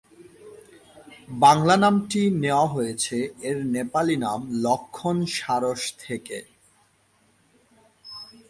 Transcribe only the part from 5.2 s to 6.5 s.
সারস থেকে।